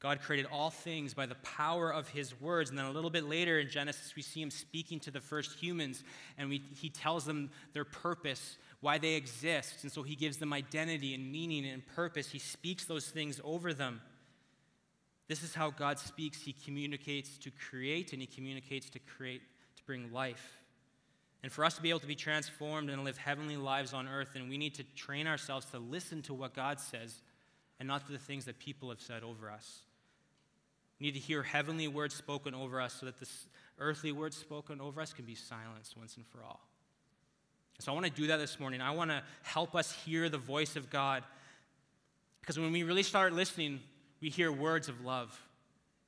[0.04, 2.70] God created all things by the power of his words.
[2.70, 5.58] And then a little bit later in Genesis, we see him speaking to the first
[5.58, 6.04] humans,
[6.38, 9.84] and we, he tells them their purpose, why they exist.
[9.84, 12.30] And so he gives them identity and meaning and purpose.
[12.30, 14.02] He speaks those things over them.
[15.30, 16.42] This is how God speaks.
[16.42, 19.42] He communicates to create, and he communicates to create,
[19.78, 20.60] to bring life.
[21.44, 24.36] And for us to be able to be transformed and live heavenly lives on earth,
[24.36, 27.22] and we need to train ourselves to listen to what God says
[27.80, 29.80] and not to the things that people have said over us.
[31.04, 33.28] We need to hear heavenly words spoken over us so that the
[33.78, 36.62] earthly words spoken over us can be silenced once and for all.
[37.80, 38.80] So I want to do that this morning.
[38.80, 41.26] I want to help us hear the voice of God.
[42.40, 43.82] Because when we really start listening,
[44.22, 45.38] we hear words of love.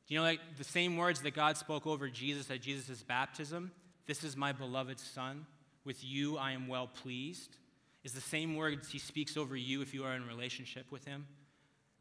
[0.07, 3.71] Do you know, like the same words that God spoke over Jesus at Jesus' baptism?
[4.05, 5.45] This is my beloved Son.
[5.83, 7.57] With you I am well pleased.
[8.05, 11.27] Is the same words he speaks over you if you are in relationship with him.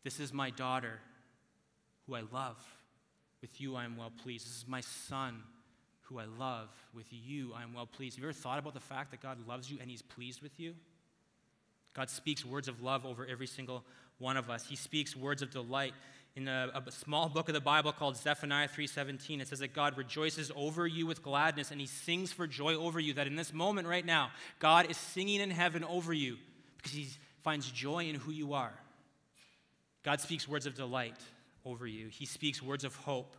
[0.04, 1.00] This is my daughter
[2.06, 2.56] who I love.
[3.44, 4.46] With you I am well pleased.
[4.46, 5.42] This is my son
[6.04, 6.70] who I love.
[6.94, 8.16] With you I am well pleased.
[8.16, 10.58] Have you ever thought about the fact that God loves you and he's pleased with
[10.58, 10.72] you?
[11.92, 13.84] God speaks words of love over every single
[14.16, 14.66] one of us.
[14.66, 15.92] He speaks words of delight.
[16.36, 19.98] In a, a small book of the Bible called Zephaniah 3:17, it says that God
[19.98, 23.12] rejoices over you with gladness and he sings for joy over you.
[23.12, 26.38] That in this moment right now, God is singing in heaven over you
[26.78, 27.08] because he
[27.42, 28.72] finds joy in who you are.
[30.02, 31.18] God speaks words of delight
[31.64, 32.08] over you.
[32.08, 33.36] He speaks words of hope.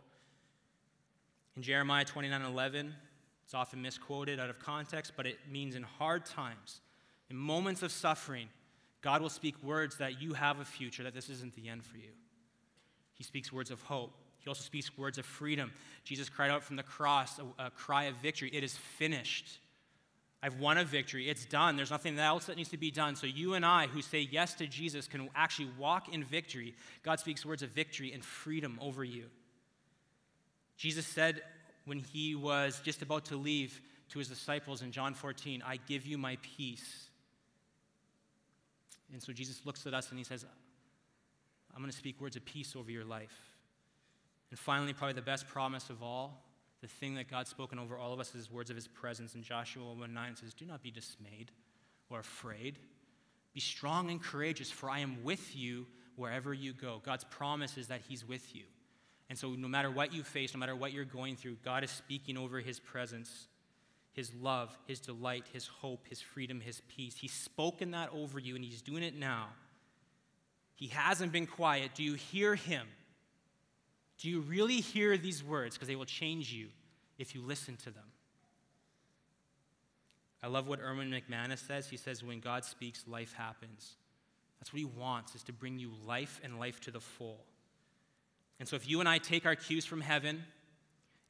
[1.56, 2.94] In Jeremiah 29 11,
[3.44, 6.80] it's often misquoted out of context, but it means in hard times,
[7.30, 8.48] in moments of suffering,
[9.00, 11.96] God will speak words that you have a future, that this isn't the end for
[11.96, 12.10] you.
[13.14, 14.12] He speaks words of hope.
[14.40, 15.72] He also speaks words of freedom.
[16.04, 19.58] Jesus cried out from the cross a, a cry of victory It is finished.
[20.46, 21.28] I've won a victory.
[21.28, 21.74] It's done.
[21.74, 23.16] There's nothing else that needs to be done.
[23.16, 26.76] So you and I, who say yes to Jesus, can actually walk in victory.
[27.02, 29.24] God speaks words of victory and freedom over you.
[30.76, 31.42] Jesus said
[31.84, 33.80] when he was just about to leave
[34.10, 37.08] to his disciples in John 14, I give you my peace.
[39.12, 40.46] And so Jesus looks at us and he says,
[41.74, 43.36] I'm going to speak words of peace over your life.
[44.50, 46.45] And finally, probably the best promise of all,
[46.86, 49.34] the thing that God's spoken over all of us is words of his presence.
[49.34, 51.50] In Joshua 1 9 says, Do not be dismayed
[52.10, 52.78] or afraid.
[53.52, 57.00] Be strong and courageous, for I am with you wherever you go.
[57.04, 58.62] God's promise is that he's with you.
[59.28, 61.90] And so, no matter what you face, no matter what you're going through, God is
[61.90, 63.48] speaking over his presence,
[64.12, 67.16] his love, his delight, his hope, his freedom, his peace.
[67.16, 69.48] He's spoken that over you, and he's doing it now.
[70.76, 71.94] He hasn't been quiet.
[71.94, 72.86] Do you hear him?
[74.18, 75.76] Do you really hear these words?
[75.76, 76.68] Because they will change you
[77.18, 78.04] if you listen to them.
[80.42, 81.88] I love what Erwin McManus says.
[81.88, 83.96] He says, When God speaks, life happens.
[84.58, 87.44] That's what he wants, is to bring you life and life to the full.
[88.58, 90.44] And so if you and I take our cues from heaven,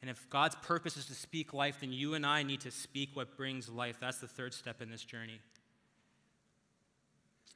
[0.00, 3.10] and if God's purpose is to speak life, then you and I need to speak
[3.14, 3.96] what brings life.
[4.00, 5.40] That's the third step in this journey.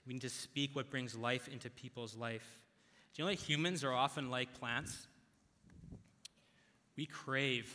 [0.07, 2.59] We need to speak what brings life into people's life.
[3.15, 5.07] Do you know that humans are often like plants?
[7.01, 7.75] We crave.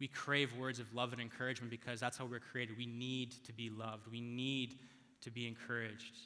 [0.00, 2.78] We crave words of love and encouragement because that's how we're created.
[2.78, 4.10] We need to be loved.
[4.10, 4.78] We need
[5.20, 6.16] to be encouraged.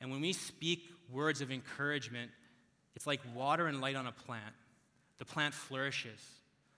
[0.00, 2.30] And when we speak words of encouragement,
[2.96, 4.54] it's like water and light on a plant.
[5.18, 6.22] The plant flourishes,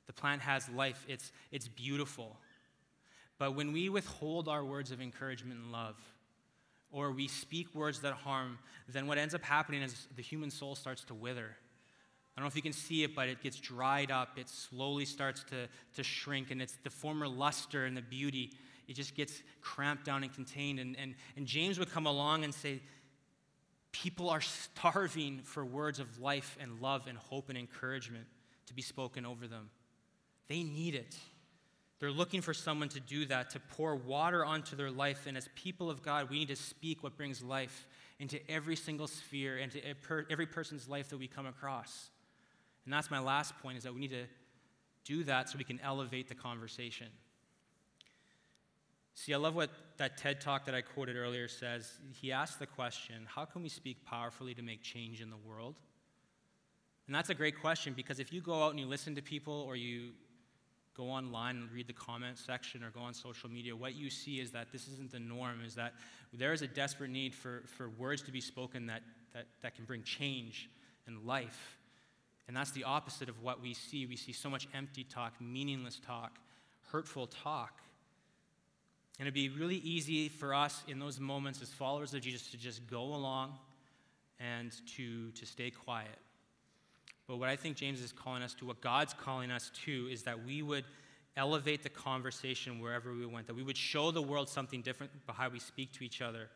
[0.09, 2.37] the plant has life, it's, it's beautiful.
[3.39, 5.95] But when we withhold our words of encouragement and love,
[6.91, 8.59] or we speak words that harm,
[8.89, 11.55] then what ends up happening is the human soul starts to wither.
[12.37, 14.39] I don't know if you can see it, but it gets dried up.
[14.39, 18.53] It slowly starts to, to shrink, and it's the former luster and the beauty.
[18.89, 20.81] It just gets cramped down and contained.
[20.81, 22.81] And, and, and James would come along and say,
[23.93, 28.27] People are starving for words of life and love and hope and encouragement
[28.67, 29.71] to be spoken over them.
[30.49, 31.17] They need it.
[32.01, 35.27] They're looking for someone to do that, to pour water onto their life.
[35.29, 37.87] And as people of God, we need to speak what brings life
[38.19, 39.81] into every single sphere and to
[40.29, 42.11] every person's life that we come across.
[42.85, 44.27] And that's my last point is that we need to
[45.05, 47.09] do that so we can elevate the conversation.
[49.15, 51.93] See, I love what that TED talk that I quoted earlier says.
[52.13, 55.77] He asked the question how can we speak powerfully to make change in the world?
[57.07, 59.65] And that's a great question because if you go out and you listen to people
[59.69, 60.13] or you
[60.97, 64.41] go online and read the comment section or go on social media, what you see
[64.41, 65.93] is that this isn't the norm, is that
[66.33, 69.85] there is a desperate need for, for words to be spoken that, that, that can
[69.85, 70.71] bring change
[71.07, 71.77] and life.
[72.47, 74.07] And that's the opposite of what we see.
[74.07, 76.39] We see so much empty talk, meaningless talk,
[76.91, 77.81] hurtful talk.
[79.19, 82.57] And it'd be really easy for us in those moments as followers of Jesus to
[82.57, 83.59] just go along
[84.41, 86.19] and to, to stay quiet.
[87.27, 90.25] But what I think James is calling us to, what God's calling us to, is
[90.25, 90.85] that we would
[91.37, 95.33] elevate the conversation wherever we went, that we would show the world something different by
[95.33, 96.49] how we speak to each other.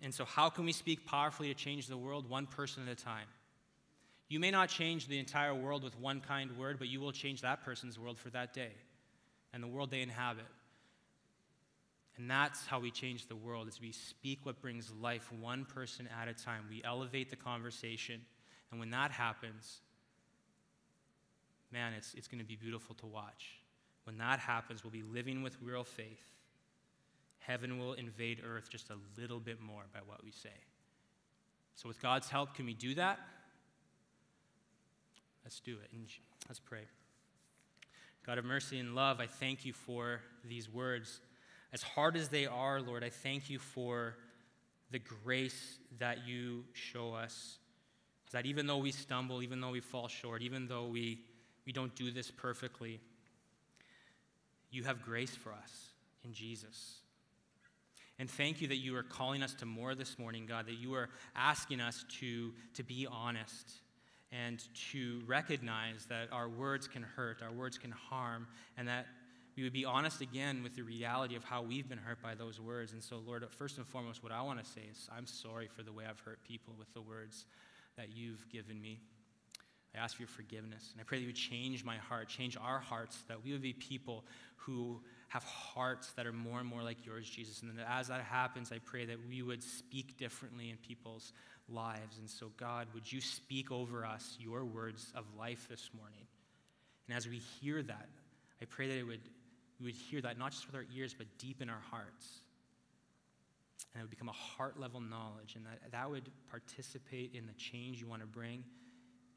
[0.00, 2.28] And so, how can we speak powerfully to change the world?
[2.28, 3.26] One person at a time.
[4.28, 7.42] You may not change the entire world with one kind word, but you will change
[7.42, 8.72] that person's world for that day
[9.52, 10.46] and the world they inhabit.
[12.16, 16.08] And that's how we change the world is we speak what brings life one person
[16.20, 16.64] at a time.
[16.70, 18.20] We elevate the conversation.
[18.70, 19.80] And when that happens,
[21.72, 23.58] man, it's, it's going to be beautiful to watch.
[24.04, 26.22] When that happens, we'll be living with real faith.
[27.40, 30.48] Heaven will invade earth just a little bit more by what we say.
[31.74, 33.18] So, with God's help, can we do that?
[35.44, 35.90] Let's do it.
[35.92, 36.06] And
[36.48, 36.80] let's pray.
[38.26, 41.20] God of mercy and love, I thank you for these words.
[41.72, 44.16] As hard as they are, Lord, I thank you for
[44.90, 47.58] the grace that you show us.
[48.32, 51.20] That even though we stumble, even though we fall short, even though we,
[51.66, 53.00] we don't do this perfectly,
[54.70, 55.88] you have grace for us
[56.24, 57.00] in Jesus.
[58.18, 60.94] And thank you that you are calling us to more this morning, God, that you
[60.94, 63.82] are asking us to, to be honest
[64.34, 69.06] and to recognize that our words can hurt, our words can harm, and that
[69.56, 72.60] we would be honest again with the reality of how we've been hurt by those
[72.60, 72.92] words.
[72.92, 75.84] And so, Lord, first and foremost, what I want to say is I'm sorry for
[75.84, 77.46] the way I've hurt people with the words
[77.96, 78.98] that you've given me.
[79.94, 80.90] I ask for your forgiveness.
[80.92, 83.62] And I pray that you would change my heart, change our hearts, that we would
[83.62, 84.24] be people
[84.56, 87.62] who have hearts that are more and more like yours, Jesus.
[87.62, 91.32] And that as that happens, I pray that we would speak differently in people's
[91.68, 92.18] lives.
[92.18, 96.26] And so, God, would you speak over us your words of life this morning?
[97.08, 98.08] And as we hear that,
[98.62, 99.20] I pray that it would,
[99.80, 102.26] we would hear that not just with our ears, but deep in our hearts.
[103.92, 107.52] And it would become a heart level knowledge, and that, that would participate in the
[107.52, 108.64] change you want to bring.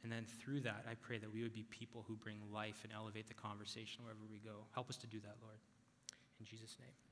[0.04, 2.94] And then through that, I pray that we would be people who bring life and
[2.94, 4.66] elevate the conversation wherever we go.
[4.74, 5.60] Help us to do that, Lord.
[6.40, 7.07] In Jesus' name.